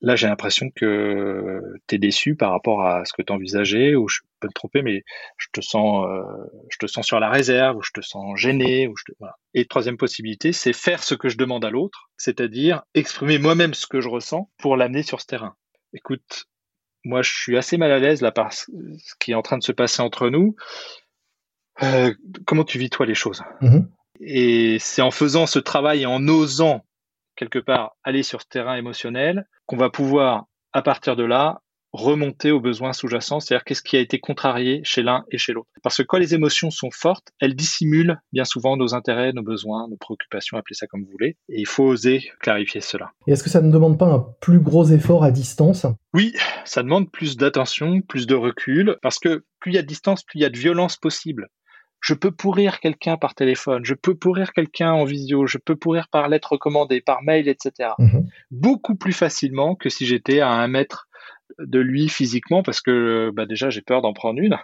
là 0.00 0.16
j'ai 0.16 0.26
l'impression 0.26 0.70
que 0.74 1.60
tu 1.86 1.94
es 1.94 1.98
déçu 1.98 2.34
par 2.34 2.50
rapport 2.50 2.82
à 2.82 3.04
ce 3.04 3.12
que 3.12 3.22
tu 3.22 3.32
envisageais, 3.32 3.94
ou 3.94 4.08
je 4.08 4.20
peux 4.40 4.48
me 4.48 4.52
tromper, 4.52 4.82
mais 4.82 5.04
je 5.36 5.48
te 5.52 5.60
sens, 5.60 6.06
euh, 6.06 6.22
je 6.70 6.78
te 6.78 6.86
sens 6.86 7.06
sur 7.06 7.20
la 7.20 7.30
réserve, 7.30 7.76
ou 7.76 7.82
je 7.82 7.92
te 7.92 8.00
sens 8.00 8.38
gêné, 8.38 8.86
ou 8.86 8.96
je 8.96 9.04
te, 9.04 9.12
voilà. 9.18 9.36
Et 9.54 9.66
troisième 9.66 9.96
possibilité, 9.96 10.52
c'est 10.52 10.72
faire 10.72 11.02
ce 11.02 11.14
que 11.14 11.28
je 11.28 11.36
demande 11.36 11.64
à 11.64 11.70
l'autre, 11.70 12.10
c'est-à-dire 12.16 12.82
exprimer 12.94 13.38
moi-même 13.38 13.74
ce 13.74 13.86
que 13.86 14.00
je 14.00 14.08
ressens 14.08 14.50
pour 14.58 14.76
l'amener 14.76 15.02
sur 15.02 15.20
ce 15.20 15.26
terrain. 15.26 15.54
Écoute, 15.92 16.46
moi 17.04 17.22
je 17.22 17.32
suis 17.32 17.56
assez 17.56 17.76
mal 17.76 17.92
à 17.92 17.98
l'aise 17.98 18.20
là 18.20 18.32
par 18.32 18.52
ce 18.52 18.66
qui 19.20 19.32
est 19.32 19.34
en 19.34 19.42
train 19.42 19.58
de 19.58 19.62
se 19.62 19.72
passer 19.72 20.02
entre 20.02 20.28
nous. 20.28 20.56
Euh, 21.82 22.14
comment 22.46 22.64
tu 22.64 22.78
vis 22.78 22.90
toi 22.90 23.04
les 23.04 23.14
choses? 23.14 23.42
Mm-hmm. 23.60 23.86
Et 24.20 24.78
c'est 24.80 25.02
en 25.02 25.10
faisant 25.10 25.46
ce 25.46 25.58
travail 25.58 26.02
et 26.02 26.06
en 26.06 26.26
osant 26.26 26.85
quelque 27.36 27.58
part 27.58 27.96
aller 28.02 28.22
sur 28.22 28.40
ce 28.40 28.46
terrain 28.48 28.76
émotionnel, 28.76 29.46
qu'on 29.66 29.76
va 29.76 29.90
pouvoir, 29.90 30.46
à 30.72 30.82
partir 30.82 31.16
de 31.16 31.24
là, 31.24 31.60
remonter 31.92 32.50
aux 32.50 32.60
besoins 32.60 32.92
sous-jacents, 32.92 33.40
c'est-à-dire 33.40 33.64
qu'est-ce 33.64 33.82
qui 33.82 33.96
a 33.96 34.00
été 34.00 34.18
contrarié 34.18 34.80
chez 34.84 35.02
l'un 35.02 35.24
et 35.30 35.38
chez 35.38 35.52
l'autre. 35.52 35.68
Parce 35.82 35.96
que 35.96 36.02
quand 36.02 36.18
les 36.18 36.34
émotions 36.34 36.70
sont 36.70 36.90
fortes, 36.90 37.28
elles 37.40 37.54
dissimulent 37.54 38.18
bien 38.32 38.44
souvent 38.44 38.76
nos 38.76 38.94
intérêts, 38.94 39.32
nos 39.32 39.42
besoins, 39.42 39.88
nos 39.88 39.96
préoccupations, 39.96 40.58
appelez 40.58 40.74
ça 40.74 40.86
comme 40.86 41.04
vous 41.04 41.10
voulez, 41.10 41.36
et 41.48 41.60
il 41.60 41.66
faut 41.66 41.84
oser 41.84 42.30
clarifier 42.40 42.80
cela. 42.80 43.12
Et 43.26 43.32
est-ce 43.32 43.42
que 43.42 43.50
ça 43.50 43.62
ne 43.62 43.72
demande 43.72 43.98
pas 43.98 44.06
un 44.06 44.26
plus 44.40 44.60
gros 44.60 44.84
effort 44.86 45.24
à 45.24 45.30
distance? 45.30 45.86
Oui, 46.12 46.34
ça 46.64 46.82
demande 46.82 47.10
plus 47.10 47.36
d'attention, 47.36 48.00
plus 48.02 48.26
de 48.26 48.34
recul, 48.34 48.96
parce 49.00 49.18
que 49.18 49.44
plus 49.60 49.72
il 49.72 49.74
y 49.76 49.78
a 49.78 49.82
de 49.82 49.86
distance, 49.86 50.22
plus 50.22 50.38
il 50.38 50.42
y 50.42 50.46
a 50.46 50.50
de 50.50 50.58
violence 50.58 50.96
possible 50.96 51.48
je 52.06 52.14
peux 52.14 52.30
pourrir 52.30 52.78
quelqu'un 52.78 53.16
par 53.16 53.34
téléphone, 53.34 53.84
je 53.84 53.94
peux 53.94 54.14
pourrir 54.14 54.52
quelqu'un 54.52 54.92
en 54.92 55.04
visio, 55.04 55.48
je 55.48 55.58
peux 55.58 55.74
pourrir 55.74 56.06
par 56.06 56.28
lettre 56.28 56.52
recommandée, 56.52 57.00
par 57.00 57.24
mail, 57.24 57.48
etc. 57.48 57.94
Mhm. 57.98 58.28
Beaucoup 58.52 58.94
plus 58.94 59.12
facilement 59.12 59.74
que 59.74 59.88
si 59.88 60.06
j'étais 60.06 60.38
à 60.38 60.50
un 60.50 60.68
mètre 60.68 61.08
de 61.58 61.80
lui 61.80 62.08
physiquement 62.08 62.62
parce 62.62 62.80
que 62.80 63.32
bah 63.34 63.44
déjà 63.44 63.70
j'ai 63.70 63.82
peur 63.82 64.02
d'en 64.02 64.12
prendre 64.12 64.40
une 64.40 64.56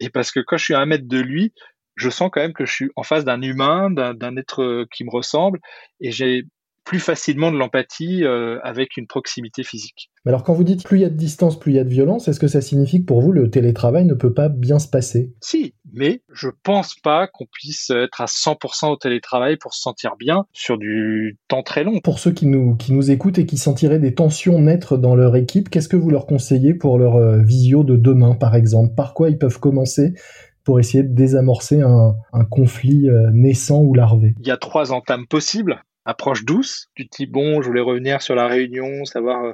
et 0.00 0.08
parce 0.08 0.30
que 0.30 0.40
quand 0.40 0.56
je 0.56 0.64
suis 0.64 0.74
à 0.74 0.80
un 0.80 0.86
mètre 0.86 1.06
de 1.06 1.18
lui 1.18 1.52
je 1.96 2.08
sens 2.08 2.30
quand 2.32 2.40
même 2.40 2.52
que 2.52 2.64
je 2.64 2.72
suis 2.72 2.90
en 2.94 3.02
face 3.02 3.24
d'un 3.24 3.42
humain 3.42 3.90
d'un 3.90 4.36
être 4.36 4.86
qui 4.92 5.04
me 5.04 5.10
ressemble 5.10 5.60
et 6.00 6.12
j'ai 6.12 6.44
plus 6.86 7.00
facilement 7.00 7.50
de 7.50 7.58
l'empathie 7.58 8.24
euh, 8.24 8.58
avec 8.62 8.96
une 8.96 9.08
proximité 9.08 9.64
physique. 9.64 10.10
Alors 10.24 10.44
quand 10.44 10.54
vous 10.54 10.64
dites 10.64 10.84
plus 10.84 10.98
il 10.98 11.02
y 11.02 11.04
a 11.04 11.10
de 11.10 11.16
distance, 11.16 11.58
plus 11.58 11.72
il 11.72 11.76
y 11.76 11.80
a 11.80 11.84
de 11.84 11.90
violence, 11.90 12.28
est-ce 12.28 12.40
que 12.40 12.46
ça 12.46 12.60
signifie 12.60 13.00
que 13.00 13.06
pour 13.06 13.20
vous 13.20 13.32
le 13.32 13.50
télétravail 13.50 14.06
ne 14.06 14.14
peut 14.14 14.32
pas 14.32 14.48
bien 14.48 14.78
se 14.78 14.88
passer? 14.88 15.34
Si, 15.40 15.74
mais 15.92 16.22
je 16.32 16.48
pense 16.62 16.94
pas 16.94 17.26
qu'on 17.26 17.46
puisse 17.50 17.90
être 17.90 18.20
à 18.20 18.26
100% 18.26 18.92
au 18.92 18.96
télétravail 18.96 19.56
pour 19.56 19.74
se 19.74 19.80
sentir 19.80 20.14
bien 20.16 20.46
sur 20.52 20.78
du 20.78 21.38
temps 21.48 21.64
très 21.64 21.82
long. 21.82 21.98
Pour 22.00 22.20
ceux 22.20 22.32
qui 22.32 22.46
nous, 22.46 22.76
qui 22.76 22.92
nous 22.92 23.10
écoutent 23.10 23.38
et 23.38 23.46
qui 23.46 23.58
sentiraient 23.58 23.98
des 23.98 24.14
tensions 24.14 24.60
naître 24.60 24.96
dans 24.96 25.16
leur 25.16 25.34
équipe, 25.34 25.68
qu'est-ce 25.68 25.88
que 25.88 25.96
vous 25.96 26.10
leur 26.10 26.26
conseillez 26.26 26.72
pour 26.72 26.98
leur 26.98 27.16
euh, 27.16 27.42
visio 27.42 27.82
de 27.82 27.96
demain 27.96 28.36
par 28.36 28.54
exemple? 28.54 28.94
Par 28.94 29.12
quoi 29.12 29.28
ils 29.28 29.38
peuvent 29.38 29.58
commencer 29.58 30.14
pour 30.62 30.78
essayer 30.78 31.02
de 31.02 31.14
désamorcer 31.14 31.80
un, 31.80 32.14
un 32.32 32.44
conflit 32.44 33.08
euh, 33.08 33.30
naissant 33.32 33.80
ou 33.82 33.92
larvé? 33.92 34.34
Il 34.40 34.46
y 34.46 34.52
a 34.52 34.56
trois 34.56 34.92
entames 34.92 35.26
possibles 35.26 35.82
approche 36.06 36.44
douce. 36.44 36.86
Tu 36.94 37.08
te 37.08 37.16
dis, 37.16 37.26
bon, 37.26 37.60
je 37.60 37.66
voulais 37.66 37.82
revenir 37.82 38.22
sur 38.22 38.34
la 38.34 38.46
réunion, 38.46 39.04
savoir 39.04 39.44
euh, 39.44 39.52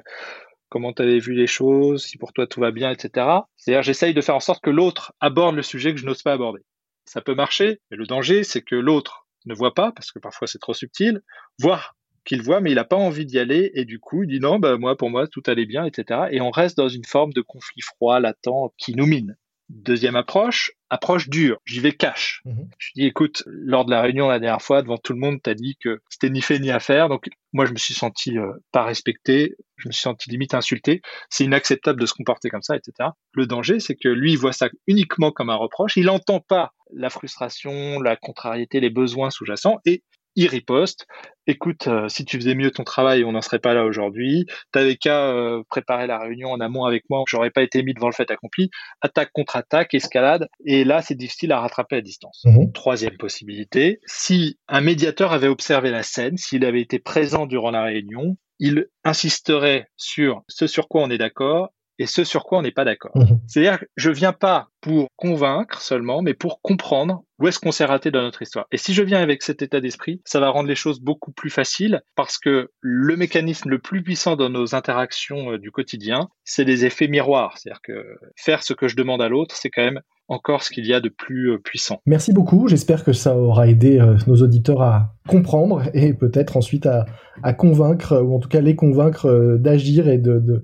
comment 0.68 0.92
tu 0.92 1.02
avais 1.02 1.18
vu 1.18 1.34
les 1.34 1.46
choses, 1.46 2.04
si 2.04 2.18
pour 2.18 2.32
toi 2.32 2.46
tout 2.46 2.60
va 2.60 2.70
bien, 2.70 2.90
etc. 2.90 3.26
C'est-à-dire, 3.56 3.82
j'essaye 3.82 4.14
de 4.14 4.20
faire 4.20 4.36
en 4.36 4.40
sorte 4.40 4.62
que 4.62 4.70
l'autre 4.70 5.12
aborde 5.20 5.56
le 5.56 5.62
sujet 5.62 5.92
que 5.92 5.98
je 6.00 6.06
n'ose 6.06 6.22
pas 6.22 6.32
aborder. 6.32 6.60
Ça 7.04 7.20
peut 7.20 7.34
marcher, 7.34 7.80
mais 7.90 7.96
le 7.96 8.06
danger, 8.06 8.44
c'est 8.44 8.62
que 8.62 8.76
l'autre 8.76 9.26
ne 9.46 9.54
voit 9.54 9.74
pas, 9.74 9.90
parce 9.92 10.12
que 10.12 10.20
parfois 10.20 10.46
c'est 10.46 10.60
trop 10.60 10.72
subtil, 10.72 11.20
voire 11.58 11.96
qu'il 12.24 12.42
voit, 12.42 12.60
mais 12.60 12.70
il 12.70 12.76
n'a 12.76 12.84
pas 12.84 12.96
envie 12.96 13.26
d'y 13.26 13.38
aller, 13.38 13.72
et 13.74 13.84
du 13.84 13.98
coup, 13.98 14.22
il 14.22 14.28
dit 14.28 14.38
non, 14.38 14.58
bah, 14.58 14.76
moi, 14.78 14.96
pour 14.96 15.10
moi, 15.10 15.26
tout 15.26 15.42
allait 15.46 15.66
bien, 15.66 15.84
etc. 15.84 16.28
Et 16.30 16.40
on 16.40 16.50
reste 16.50 16.76
dans 16.76 16.88
une 16.88 17.04
forme 17.04 17.32
de 17.32 17.40
conflit 17.40 17.82
froid, 17.82 18.20
latent, 18.20 18.72
qui 18.78 18.94
nous 18.94 19.06
mine. 19.06 19.36
Deuxième 19.68 20.16
approche, 20.16 20.72
approche 20.90 21.28
dure. 21.28 21.58
J'y 21.64 21.80
vais 21.80 21.92
cash. 21.92 22.42
Mhm. 22.44 22.68
Je 22.78 22.90
dis, 22.94 23.06
écoute, 23.06 23.42
lors 23.46 23.84
de 23.84 23.90
la 23.90 24.02
réunion 24.02 24.28
la 24.28 24.38
dernière 24.38 24.60
fois, 24.60 24.82
devant 24.82 24.98
tout 24.98 25.12
le 25.14 25.18
monde, 25.18 25.40
t'as 25.42 25.54
dit 25.54 25.76
que 25.82 26.02
c'était 26.10 26.30
ni 26.30 26.42
fait 26.42 26.58
ni 26.58 26.70
à 26.70 26.78
faire. 26.78 27.08
Donc, 27.08 27.28
moi, 27.52 27.64
je 27.64 27.72
me 27.72 27.78
suis 27.78 27.94
senti 27.94 28.38
euh, 28.38 28.52
pas 28.72 28.84
respecté. 28.84 29.54
Je 29.76 29.88
me 29.88 29.92
suis 29.92 30.02
senti 30.02 30.30
limite 30.30 30.54
insulté. 30.54 31.00
C'est 31.30 31.44
inacceptable 31.44 32.00
de 32.00 32.06
se 32.06 32.14
comporter 32.14 32.50
comme 32.50 32.62
ça, 32.62 32.76
etc. 32.76 33.10
Le 33.32 33.46
danger, 33.46 33.80
c'est 33.80 33.96
que 33.96 34.08
lui, 34.08 34.32
il 34.32 34.38
voit 34.38 34.52
ça 34.52 34.68
uniquement 34.86 35.30
comme 35.30 35.50
un 35.50 35.56
reproche. 35.56 35.96
Il 35.96 36.06
n'entend 36.06 36.40
pas 36.40 36.72
la 36.92 37.08
frustration, 37.08 38.00
la 38.00 38.16
contrariété, 38.16 38.80
les 38.80 38.90
besoins 38.90 39.30
sous-jacents 39.30 39.78
et 39.86 40.02
il 40.36 40.48
riposte. 40.48 41.06
Écoute, 41.46 41.88
euh, 41.88 42.08
si 42.08 42.24
tu 42.24 42.38
faisais 42.38 42.54
mieux 42.54 42.70
ton 42.70 42.84
travail, 42.84 43.24
on 43.24 43.32
n'en 43.32 43.40
serait 43.40 43.58
pas 43.58 43.74
là 43.74 43.84
aujourd'hui. 43.84 44.46
T'avais 44.70 44.96
qu'à 44.96 45.30
euh, 45.30 45.62
préparer 45.68 46.06
la 46.06 46.18
réunion 46.18 46.50
en 46.50 46.60
amont 46.60 46.84
avec 46.84 47.04
moi, 47.10 47.24
j'aurais 47.26 47.50
pas 47.50 47.62
été 47.62 47.82
mis 47.82 47.94
devant 47.94 48.08
le 48.08 48.14
fait 48.14 48.30
accompli. 48.30 48.70
Attaque 49.00 49.30
contre 49.32 49.56
attaque, 49.56 49.94
escalade, 49.94 50.48
et 50.64 50.84
là 50.84 51.02
c'est 51.02 51.16
difficile 51.16 51.52
à 51.52 51.60
rattraper 51.60 51.96
à 51.96 52.00
distance. 52.00 52.42
Mhm. 52.44 52.72
Troisième 52.72 53.16
possibilité, 53.16 54.00
si 54.06 54.58
un 54.68 54.80
médiateur 54.80 55.32
avait 55.32 55.48
observé 55.48 55.90
la 55.90 56.02
scène, 56.02 56.36
s'il 56.36 56.64
avait 56.64 56.80
été 56.80 56.98
présent 56.98 57.46
durant 57.46 57.72
la 57.72 57.82
réunion, 57.82 58.36
il 58.58 58.86
insisterait 59.02 59.88
sur 59.96 60.42
ce 60.46 60.68
sur 60.68 60.86
quoi 60.86 61.02
on 61.02 61.10
est 61.10 61.18
d'accord 61.18 61.70
et 61.98 62.06
ce 62.06 62.24
sur 62.24 62.44
quoi 62.44 62.58
on 62.58 62.62
n'est 62.62 62.72
pas 62.72 62.84
d'accord. 62.84 63.12
Mhm. 63.14 63.40
C'est-à-dire 63.46 63.80
que 63.80 63.86
je 63.96 64.10
viens 64.10 64.32
pas 64.32 64.68
pour 64.80 65.08
convaincre 65.16 65.80
seulement, 65.80 66.22
mais 66.22 66.34
pour 66.34 66.60
comprendre 66.60 67.22
où 67.38 67.48
est-ce 67.48 67.58
qu'on 67.58 67.72
s'est 67.72 67.84
raté 67.84 68.10
dans 68.10 68.22
notre 68.22 68.42
histoire. 68.42 68.66
Et 68.72 68.76
si 68.76 68.94
je 68.94 69.02
viens 69.02 69.20
avec 69.20 69.42
cet 69.42 69.62
état 69.62 69.80
d'esprit, 69.80 70.20
ça 70.24 70.40
va 70.40 70.48
rendre 70.50 70.68
les 70.68 70.74
choses 70.74 71.00
beaucoup 71.00 71.32
plus 71.32 71.50
faciles 71.50 72.02
parce 72.14 72.38
que 72.38 72.70
le 72.80 73.16
mécanisme 73.16 73.68
le 73.68 73.78
plus 73.78 74.02
puissant 74.02 74.36
dans 74.36 74.48
nos 74.48 74.74
interactions 74.74 75.52
euh, 75.52 75.58
du 75.58 75.70
quotidien, 75.70 76.28
c'est 76.44 76.64
les 76.64 76.84
effets 76.84 77.08
miroirs. 77.08 77.58
C'est-à-dire 77.58 77.82
que 77.82 78.16
faire 78.36 78.62
ce 78.62 78.74
que 78.74 78.88
je 78.88 78.96
demande 78.96 79.22
à 79.22 79.28
l'autre, 79.28 79.56
c'est 79.56 79.70
quand 79.70 79.82
même 79.82 80.00
encore 80.28 80.62
ce 80.62 80.70
qu'il 80.70 80.86
y 80.86 80.94
a 80.94 81.00
de 81.00 81.08
plus 81.08 81.52
euh, 81.52 81.58
puissant. 81.58 82.00
Merci 82.06 82.32
beaucoup. 82.32 82.68
J'espère 82.68 83.04
que 83.04 83.12
ça 83.12 83.36
aura 83.36 83.68
aidé 83.68 83.98
euh, 83.98 84.16
nos 84.26 84.36
auditeurs 84.36 84.82
à 84.82 85.14
comprendre 85.26 85.82
et 85.94 86.12
peut-être 86.12 86.56
ensuite 86.56 86.86
à, 86.86 87.06
convaincre, 87.54 88.20
ou 88.22 88.34
en 88.34 88.38
tout 88.38 88.48
cas 88.48 88.60
les 88.60 88.76
convaincre 88.76 89.56
d'agir 89.58 90.08
et 90.08 90.18
de, 90.18 90.62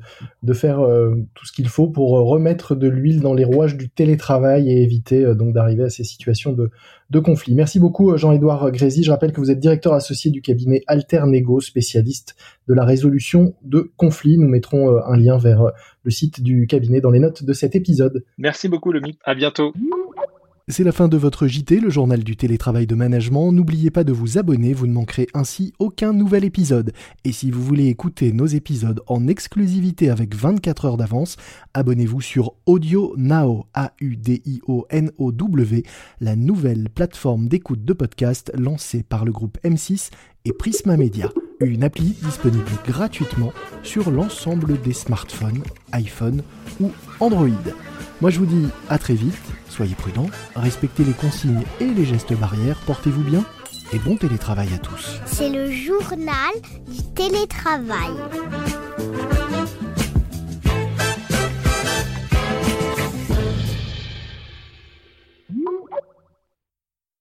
faire 0.53 0.79
tout 1.35 1.47
ce 1.47 1.53
qu'il 1.53 1.69
faut 1.69 1.89
pour 1.89 2.11
remettre 2.11 2.75
de 2.75 2.89
l'huile 2.89 3.21
dans 3.21 3.35
les 3.35 3.45
rouages 3.45 3.77
du 3.77 3.89
télétravail 3.89 4.71
et 4.71 4.83
éviter 4.83 5.35
donc 5.35 5.55
d'arriver 5.55 5.85
à 5.85 5.91
ces 5.91 6.05
situations 6.05 6.53
de, 6.53 6.71
de 7.11 7.19
conflit. 7.21 7.55
Merci 7.55 7.81
beaucoup 7.81 8.17
Jean-Édouard 8.17 8.71
Grézy. 8.71 9.03
Je 9.03 9.11
rappelle 9.11 9.33
que 9.33 9.41
vous 9.41 9.51
êtes 9.51 9.61
directeur 9.61 9.95
associé 9.95 10.31
du 10.31 10.43
cabinet 10.43 10.83
Alternego, 10.87 11.61
spécialiste 11.61 12.37
de 12.69 12.75
la 12.75 12.85
résolution 12.85 13.55
de 13.63 13.91
conflits. 13.97 14.39
Nous 14.39 14.49
mettrons 14.49 14.91
euh, 14.91 15.01
un 15.07 15.17
lien 15.17 15.39
vers 15.39 15.63
euh, 15.63 15.71
le 16.03 16.11
site 16.11 16.43
du 16.43 16.67
cabinet 16.67 17.01
dans 17.01 17.11
les 17.11 17.21
notes 17.21 17.45
de 17.45 17.53
cet 17.53 17.75
épisode. 17.75 18.25
Merci 18.37 18.69
beaucoup 18.69 18.93
Lomi. 18.93 19.19
À 19.25 19.35
bientôt. 19.35 19.73
C'est 20.71 20.85
la 20.85 20.93
fin 20.93 21.09
de 21.09 21.17
votre 21.17 21.47
JT, 21.47 21.81
le 21.81 21.89
journal 21.89 22.23
du 22.23 22.37
télétravail 22.37 22.87
de 22.87 22.95
management. 22.95 23.53
N'oubliez 23.53 23.91
pas 23.91 24.05
de 24.05 24.13
vous 24.13 24.37
abonner, 24.37 24.75
vous 24.75 24.87
ne 24.87 24.93
manquerez 24.93 25.27
ainsi 25.33 25.73
aucun 25.79 26.13
nouvel 26.13 26.45
épisode. 26.45 26.93
Et 27.25 27.33
si 27.33 27.51
vous 27.51 27.65
voulez 27.65 27.87
écouter 27.87 28.35
nos 28.35 28.45
épisodes 28.45 29.01
en 29.07 29.29
exclusivité 29.29 30.11
avec 30.11 30.35
24 30.37 30.85
heures 30.85 30.99
d'avance, 30.99 31.39
abonnez-vous 31.73 32.21
sur 32.21 32.53
Audio 32.67 33.15
Now, 33.17 33.65
A-U-D-I-O-N-O-W, 33.73 34.23
la 36.21 36.37
nouvelle 36.37 36.91
plateforme 36.91 37.49
d'écoute 37.49 37.87
de 37.87 37.95
podcast 37.95 38.53
lancée 38.55 39.03
par 39.03 39.25
le 39.25 39.33
groupe 39.33 39.57
M6 39.65 40.11
et 40.45 40.53
Prisma 40.53 40.99
Media. 40.99 41.31
Une 41.61 41.83
appli 41.83 42.15
disponible 42.23 42.71
gratuitement 42.87 43.53
sur 43.83 44.13
l'ensemble 44.13 44.81
des 44.81 44.93
smartphones, 44.93 45.63
iPhone 45.91 46.43
ou 46.81 46.93
Android. 47.19 47.49
Moi 48.21 48.31
je 48.31 48.39
vous 48.39 48.47
dis 48.47 48.69
à 48.89 48.97
très 48.99 49.15
vite, 49.15 49.35
soyez 49.69 49.97
prudents, 49.97 50.31
respectez 50.55 51.03
les 51.03 51.13
consignes 51.13 51.65
et 51.81 51.87
les 51.87 52.05
gestes 52.05 52.33
barrières, 52.35 52.79
portez-vous 52.87 53.25
bien 53.25 53.45
et 53.93 53.99
bon 53.99 54.17
télétravail 54.17 54.69
à 54.73 54.79
tous. 54.79 55.21
C'est 55.27 55.51
le 55.51 55.73
journal 55.73 56.55
du 56.87 57.03
télétravail. 57.15 58.15